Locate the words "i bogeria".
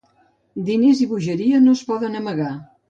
1.05-1.63